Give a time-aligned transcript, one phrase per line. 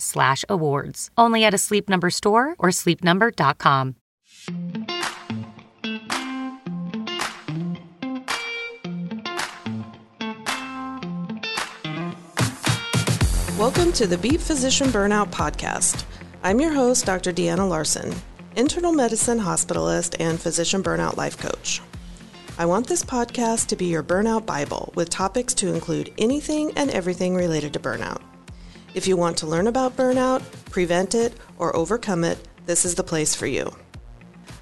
[0.00, 1.10] slash awards.
[1.16, 3.96] Only at a Sleep Number store or sleepnumber.com.
[13.58, 16.04] Welcome to the Beat Physician Burnout Podcast.
[16.42, 17.32] I'm your host, Dr.
[17.32, 18.14] Deanna Larson,
[18.54, 21.80] internal medicine hospitalist and physician burnout life coach.
[22.58, 26.90] I want this podcast to be your burnout Bible with topics to include anything and
[26.90, 28.20] everything related to burnout.
[28.96, 33.02] If you want to learn about burnout, prevent it, or overcome it, this is the
[33.02, 33.76] place for you.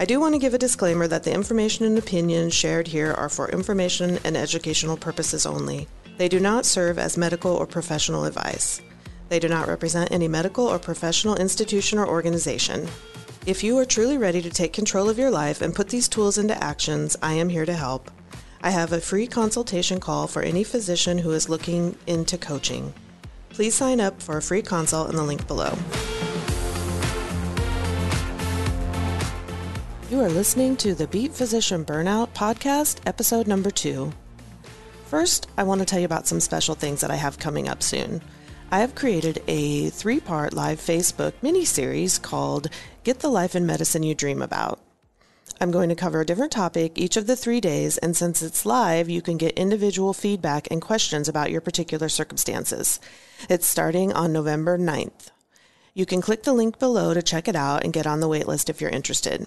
[0.00, 3.28] I do want to give a disclaimer that the information and opinions shared here are
[3.28, 5.86] for information and educational purposes only.
[6.16, 8.82] They do not serve as medical or professional advice.
[9.28, 12.88] They do not represent any medical or professional institution or organization.
[13.46, 16.36] If you are truly ready to take control of your life and put these tools
[16.36, 18.10] into actions, I am here to help.
[18.60, 22.92] I have a free consultation call for any physician who is looking into coaching.
[23.56, 25.78] Please sign up for a free consult in the link below.
[30.10, 34.12] You are listening to the Beat Physician Burnout Podcast, episode number two.
[35.06, 37.82] First, I want to tell you about some special things that I have coming up
[37.82, 38.20] soon.
[38.70, 42.68] I have created a three part live Facebook mini series called
[43.04, 44.85] Get the Life in Medicine You Dream About.
[45.58, 48.66] I'm going to cover a different topic each of the three days, and since it's
[48.66, 53.00] live, you can get individual feedback and questions about your particular circumstances.
[53.48, 55.30] It's starting on November 9th.
[55.94, 58.68] You can click the link below to check it out and get on the waitlist
[58.68, 59.46] if you're interested.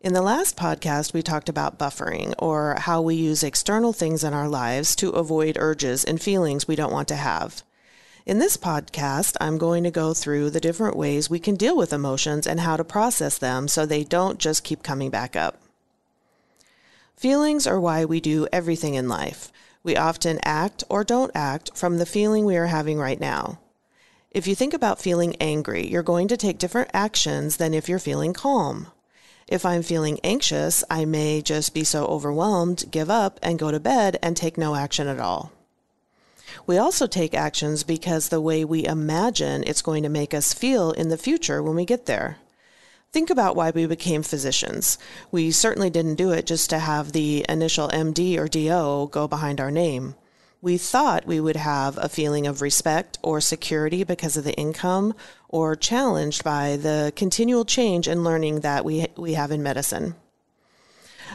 [0.00, 4.34] In the last podcast, we talked about buffering, or how we use external things in
[4.34, 7.62] our lives to avoid urges and feelings we don't want to have.
[8.26, 11.92] In this podcast, I'm going to go through the different ways we can deal with
[11.92, 15.62] emotions and how to process them so they don't just keep coming back up.
[17.16, 19.50] Feelings are why we do everything in life.
[19.82, 23.58] We often act or don't act from the feeling we are having right now.
[24.30, 27.98] If you think about feeling angry, you're going to take different actions than if you're
[27.98, 28.88] feeling calm.
[29.48, 33.80] If I'm feeling anxious, I may just be so overwhelmed, give up, and go to
[33.80, 35.52] bed and take no action at all.
[36.66, 40.92] We also take actions because the way we imagine it's going to make us feel
[40.92, 42.38] in the future when we get there.
[43.12, 44.96] Think about why we became physicians.
[45.32, 49.60] We certainly didn't do it just to have the initial MD or DO go behind
[49.60, 50.14] our name.
[50.62, 55.14] We thought we would have a feeling of respect or security because of the income,
[55.48, 60.14] or challenged by the continual change and learning that we, we have in medicine.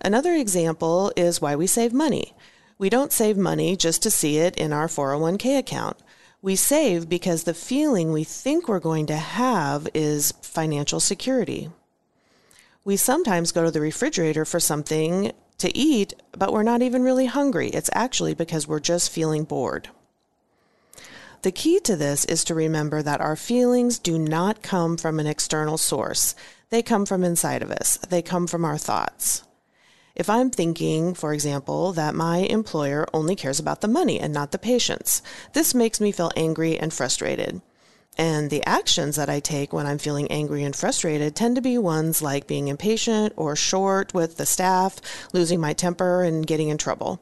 [0.00, 2.34] Another example is why we save money.
[2.78, 5.96] We don't save money just to see it in our 401k account.
[6.40, 11.70] We save because the feeling we think we're going to have is financial security.
[12.84, 17.26] We sometimes go to the refrigerator for something to eat, but we're not even really
[17.26, 17.68] hungry.
[17.68, 19.88] It's actually because we're just feeling bored.
[21.42, 25.26] The key to this is to remember that our feelings do not come from an
[25.26, 26.34] external source.
[26.70, 27.98] They come from inside of us.
[27.98, 29.44] They come from our thoughts.
[30.14, 34.52] If I'm thinking, for example, that my employer only cares about the money and not
[34.52, 35.22] the patients,
[35.54, 37.62] this makes me feel angry and frustrated.
[38.18, 41.78] And the actions that I take when I'm feeling angry and frustrated tend to be
[41.78, 45.00] ones like being impatient or short with the staff,
[45.32, 47.20] losing my temper, and getting in trouble.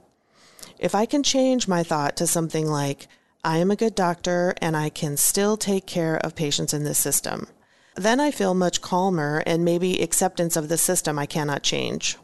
[0.80, 3.06] If I can change my thought to something like,
[3.44, 6.98] I am a good doctor and I can still take care of patients in this
[6.98, 7.46] system,
[7.94, 12.18] then I feel much calmer and maybe acceptance of the system I cannot change.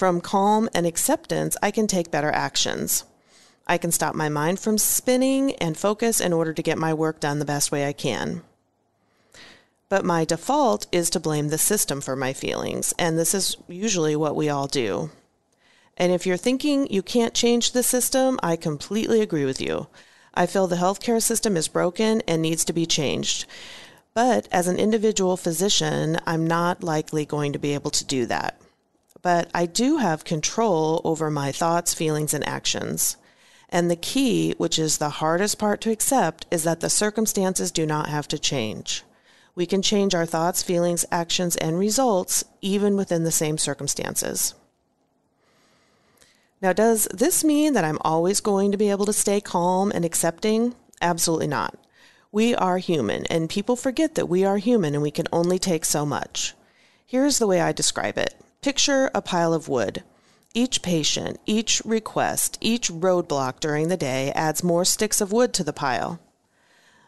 [0.00, 3.04] From calm and acceptance, I can take better actions.
[3.66, 7.20] I can stop my mind from spinning and focus in order to get my work
[7.20, 8.40] done the best way I can.
[9.90, 14.16] But my default is to blame the system for my feelings, and this is usually
[14.16, 15.10] what we all do.
[15.98, 19.88] And if you're thinking you can't change the system, I completely agree with you.
[20.32, 23.44] I feel the healthcare system is broken and needs to be changed.
[24.14, 28.58] But as an individual physician, I'm not likely going to be able to do that.
[29.22, 33.16] But I do have control over my thoughts, feelings, and actions.
[33.68, 37.86] And the key, which is the hardest part to accept, is that the circumstances do
[37.86, 39.04] not have to change.
[39.54, 44.54] We can change our thoughts, feelings, actions, and results even within the same circumstances.
[46.62, 50.04] Now, does this mean that I'm always going to be able to stay calm and
[50.04, 50.74] accepting?
[51.00, 51.76] Absolutely not.
[52.32, 55.84] We are human, and people forget that we are human and we can only take
[55.84, 56.54] so much.
[57.06, 60.02] Here's the way I describe it Picture a pile of wood.
[60.52, 65.64] Each patient, each request, each roadblock during the day adds more sticks of wood to
[65.64, 66.20] the pile.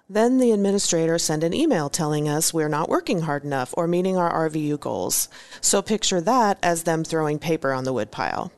[0.08, 4.16] Then the administrator sent an email telling us we're not working hard enough or meeting
[4.16, 5.28] our RVU goals.
[5.60, 8.50] So picture that as them throwing paper on the wood pile.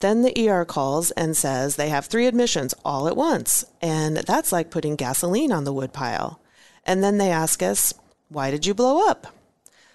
[0.00, 4.50] Then the ER calls and says they have three admissions all at once, and that's
[4.50, 6.40] like putting gasoline on the wood pile.
[6.84, 7.92] And then they ask us,
[8.30, 9.26] Why did you blow up?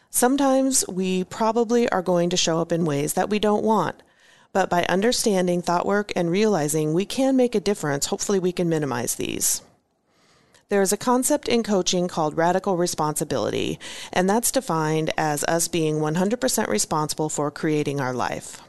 [0.10, 4.02] Sometimes we probably are going to show up in ways that we don't want,
[4.52, 8.68] but by understanding thought work and realizing we can make a difference, hopefully we can
[8.68, 9.62] minimize these.
[10.70, 13.80] There is a concept in coaching called radical responsibility,
[14.12, 18.62] and that's defined as us being 100% responsible for creating our life.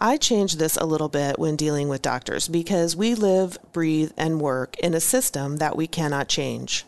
[0.00, 4.40] I change this a little bit when dealing with doctors because we live, breathe, and
[4.40, 6.84] work in a system that we cannot change.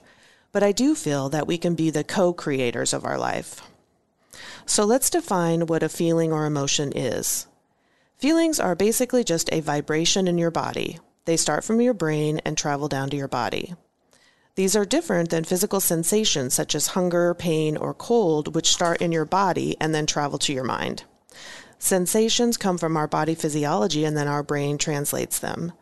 [0.53, 3.63] But I do feel that we can be the co creators of our life.
[4.71, 7.49] So let's define what a feeling or emotion is.
[8.19, 11.01] Feelings are basically just a vibration in your body.
[11.25, 13.75] They start from your brain and travel down to your body.
[14.55, 19.11] These are different than physical sensations such as hunger, pain, or cold, which start in
[19.11, 21.03] your body and then travel to your mind.
[21.81, 25.73] Sensations come from our body physiology and then our brain translates them.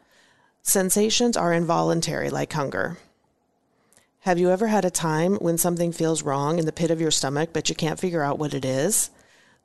[0.63, 2.97] Sensations are involuntary, like hunger.
[4.21, 7.11] Have you ever had a time when something feels wrong in the pit of your
[7.11, 9.11] stomach, but you can't figure out what it is?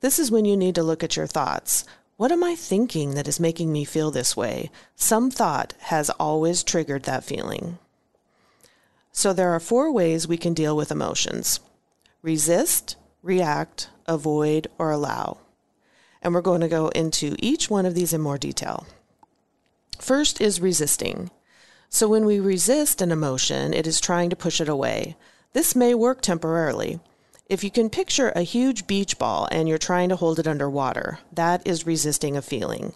[0.00, 1.84] This is when you need to look at your thoughts.
[2.16, 4.70] What am I thinking that is making me feel this way?
[4.94, 7.78] Some thought has always triggered that feeling.
[9.12, 11.60] So there are four ways we can deal with emotions
[12.22, 15.38] resist, react, avoid, or allow
[16.24, 18.86] and we're going to go into each one of these in more detail.
[20.00, 21.30] First is resisting.
[21.94, 25.14] So when we resist an emotion, it is trying to push it away.
[25.52, 26.98] This may work temporarily.
[27.48, 31.20] If you can picture a huge beach ball and you're trying to hold it underwater,
[31.30, 32.94] that is resisting a feeling.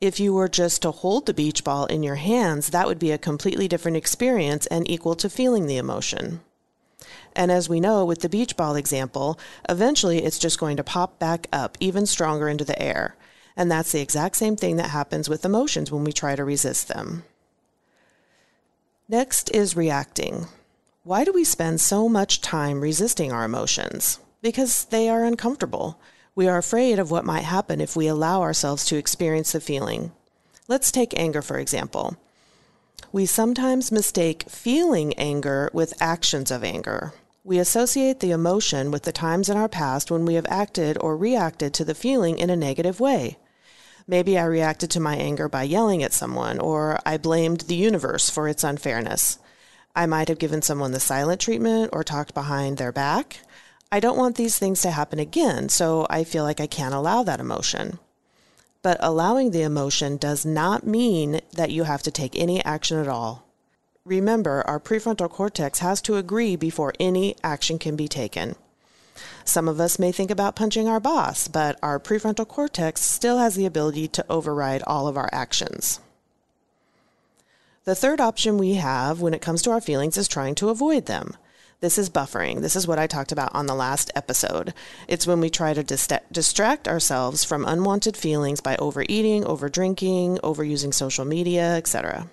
[0.00, 3.12] If you were just to hold the beach ball in your hands, that would be
[3.12, 6.40] a completely different experience and equal to feeling the emotion.
[7.36, 9.38] And as we know with the beach ball example,
[9.68, 13.14] eventually it's just going to pop back up even stronger into the air.
[13.56, 16.88] And that's the exact same thing that happens with emotions when we try to resist
[16.88, 17.22] them.
[19.08, 20.46] Next is reacting.
[21.02, 24.18] Why do we spend so much time resisting our emotions?
[24.40, 26.00] Because they are uncomfortable.
[26.34, 30.12] We are afraid of what might happen if we allow ourselves to experience the feeling.
[30.68, 32.16] Let's take anger, for example.
[33.12, 37.12] We sometimes mistake feeling anger with actions of anger.
[37.44, 41.14] We associate the emotion with the times in our past when we have acted or
[41.14, 43.36] reacted to the feeling in a negative way.
[44.06, 48.28] Maybe I reacted to my anger by yelling at someone, or I blamed the universe
[48.28, 49.38] for its unfairness.
[49.96, 53.38] I might have given someone the silent treatment or talked behind their back.
[53.90, 57.22] I don't want these things to happen again, so I feel like I can't allow
[57.22, 57.98] that emotion.
[58.82, 63.08] But allowing the emotion does not mean that you have to take any action at
[63.08, 63.46] all.
[64.04, 68.56] Remember, our prefrontal cortex has to agree before any action can be taken.
[69.44, 73.54] Some of us may think about punching our boss, but our prefrontal cortex still has
[73.54, 76.00] the ability to override all of our actions.
[77.84, 81.04] The third option we have when it comes to our feelings is trying to avoid
[81.04, 81.36] them.
[81.80, 82.62] This is buffering.
[82.62, 84.72] This is what I talked about on the last episode.
[85.06, 90.94] It's when we try to dist- distract ourselves from unwanted feelings by overeating, overdrinking, overusing
[90.94, 92.30] social media, etc.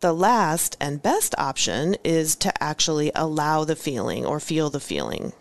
[0.00, 5.34] The last and best option is to actually allow the feeling or feel the feeling.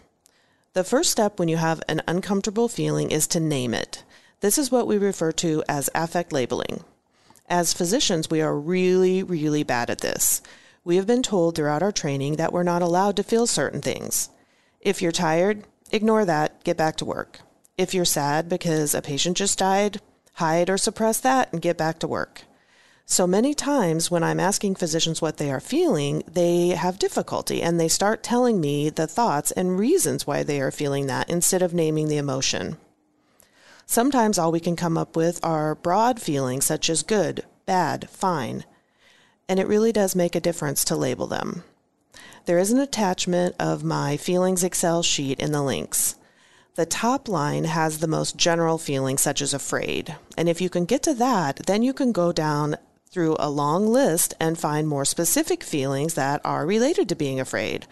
[0.74, 4.04] The first step when you have an uncomfortable feeling is to name it.
[4.40, 6.84] This is what we refer to as affect labeling.
[7.48, 10.42] As physicians, we are really, really bad at this.
[10.84, 14.30] We have been told throughout our training that we're not allowed to feel certain things.
[14.82, 17.42] If you're tired, ignore that, get back to work.
[17.78, 20.02] If you're sad because a patient just died,
[20.34, 22.46] hide or suppress that and get back to work.
[23.06, 27.80] So many times when I'm asking physicians what they are feeling, they have difficulty and
[27.80, 31.74] they start telling me the thoughts and reasons why they are feeling that instead of
[31.74, 32.78] naming the emotion.
[33.86, 38.64] Sometimes all we can come up with are broad feelings such as good, bad, fine.
[39.50, 41.64] and it really does make a difference to label them.
[42.46, 46.16] There is an attachment of my feelings Excel sheet in the links.
[46.76, 50.16] The top line has the most general feelings, such as afraid.
[50.38, 52.78] And if you can get to that, then you can go down
[53.14, 57.86] through a long list and find more specific feelings that are related to being afraid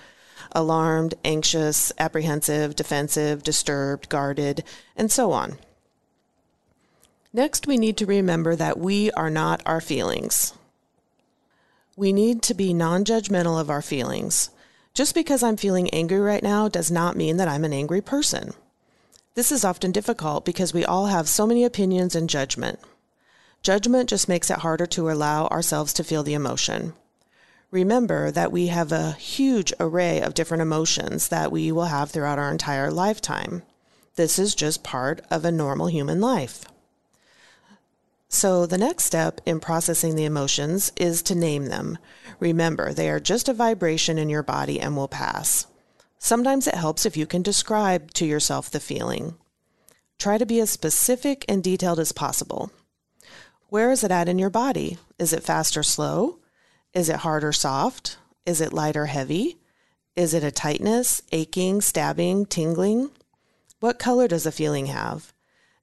[0.53, 4.63] alarmed, anxious, apprehensive, defensive, disturbed, guarded,
[4.97, 5.57] and so on.
[7.31, 10.53] Next, we need to remember that we are not our feelings.
[11.95, 14.49] We need to be non judgmental of our feelings.
[14.93, 18.51] Just because I'm feeling angry right now does not mean that I'm an angry person.
[19.35, 22.79] This is often difficult because we all have so many opinions and judgment.
[23.63, 26.93] Judgment just makes it harder to allow ourselves to feel the emotion.
[27.69, 32.39] Remember that we have a huge array of different emotions that we will have throughout
[32.39, 33.61] our entire lifetime.
[34.15, 36.65] This is just part of a normal human life.
[38.27, 41.97] So, the next step in processing the emotions is to name them.
[42.39, 45.67] Remember, they are just a vibration in your body and will pass.
[46.17, 49.35] Sometimes it helps if you can describe to yourself the feeling.
[50.17, 52.71] Try to be as specific and detailed as possible.
[53.71, 54.97] Where is it at in your body?
[55.17, 56.39] Is it fast or slow?
[56.93, 58.17] Is it hard or soft?
[58.45, 59.59] Is it light or heavy?
[60.13, 63.11] Is it a tightness, aching, stabbing, tingling?
[63.79, 65.31] What color does the feeling have?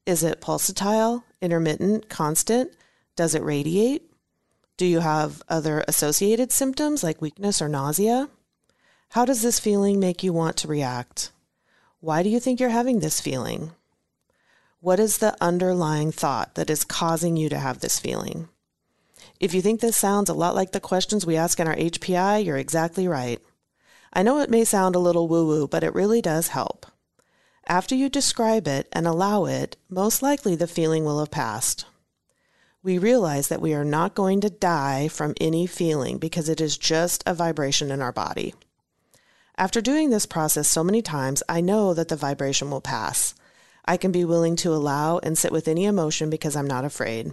[0.04, 2.72] Is it pulsatile, intermittent, constant?
[3.16, 4.02] Does it radiate?
[4.76, 8.28] Do you have other associated symptoms like weakness or nausea?
[9.12, 11.32] How does this feeling make you want to react?
[12.00, 13.72] Why do you think you're having this feeling?
[14.80, 18.48] What is the underlying thought that is causing you to have this feeling?
[19.40, 22.44] If you think this sounds a lot like the questions we ask in our HPI,
[22.44, 23.40] you're exactly right.
[24.12, 26.86] I know it may sound a little woo woo, but it really does help.
[27.66, 31.84] After you describe it and allow it, most likely the feeling will have passed.
[32.80, 36.78] We realize that we are not going to die from any feeling because it is
[36.78, 38.54] just a vibration in our body.
[39.56, 43.34] After doing this process so many times, I know that the vibration will pass.
[43.88, 47.32] I can be willing to allow and sit with any emotion because I'm not afraid.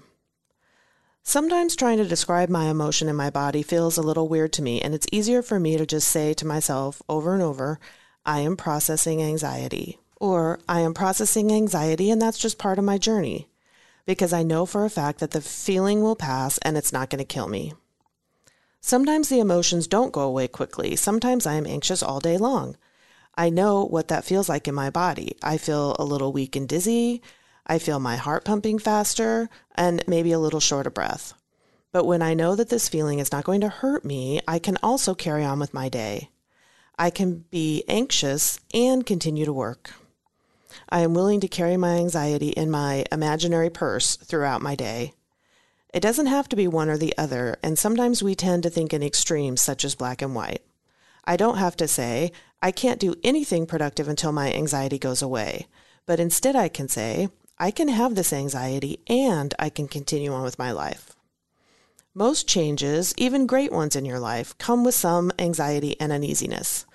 [1.21, 4.79] Sometimes trying to describe my emotion in my body feels a little weird to me,
[4.79, 7.77] and it's easier for me to just say to myself over and over,
[8.25, 12.97] I am processing anxiety, or I am processing anxiety, and that's just part of my
[12.97, 13.49] journey,
[14.05, 17.19] because I know for a fact that the feeling will pass and it's not going
[17.19, 17.73] to kill me.
[18.79, 20.95] Sometimes the emotions don't go away quickly.
[20.95, 22.77] Sometimes I am anxious all day long.
[23.37, 25.35] I know what that feels like in my body.
[25.43, 27.21] I feel a little weak and dizzy.
[27.67, 31.33] I feel my heart pumping faster and maybe a little short of breath.
[31.91, 34.77] But when I know that this feeling is not going to hurt me, I can
[34.83, 36.29] also carry on with my day.
[36.97, 39.91] I can be anxious and continue to work.
[40.89, 45.13] I am willing to carry my anxiety in my imaginary purse throughout my day.
[45.93, 48.93] It doesn't have to be one or the other, and sometimes we tend to think
[48.93, 50.61] in extremes such as black and white.
[51.27, 55.67] I don't have to say, I can't do anything productive until my anxiety goes away.
[56.05, 60.43] But instead, I can say, I can have this anxiety and I can continue on
[60.43, 61.15] with my life.
[62.13, 66.85] Most changes, even great ones in your life, come with some anxiety and uneasiness.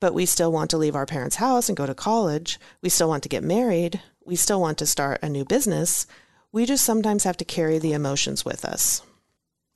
[0.00, 2.58] But we still want to leave our parents' house and go to college.
[2.82, 4.00] We still want to get married.
[4.24, 6.06] We still want to start a new business.
[6.50, 9.02] We just sometimes have to carry the emotions with us.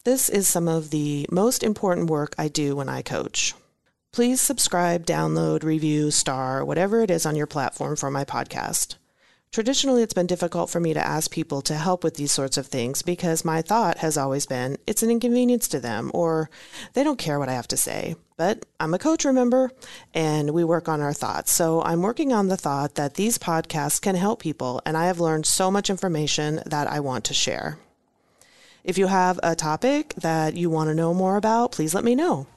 [0.05, 3.55] This is some of the most important work I do when I coach.
[4.13, 8.97] Please subscribe, download, review, star, whatever it is on your platform for my podcast.
[9.53, 12.67] Traditionally, it's been difficult for me to ask people to help with these sorts of
[12.67, 16.51] things because my thought has always been it's an inconvenience to them or
[16.95, 18.17] they don't care what I have to say.
[18.37, 19.71] But I'm a coach, remember,
[20.13, 21.53] and we work on our thoughts.
[21.53, 25.21] So I'm working on the thought that these podcasts can help people, and I have
[25.21, 27.79] learned so much information that I want to share.
[28.83, 32.17] If you have a topic that you want to know more about, please let me
[32.17, 32.49] know.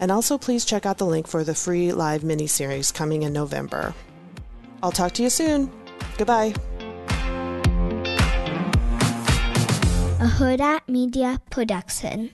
[0.00, 3.32] And also, please check out the link for the free live mini series coming in
[3.32, 3.94] November.
[4.82, 5.72] I'll talk to you soon.
[6.16, 6.54] Goodbye.
[10.20, 12.30] A Huda Media Production.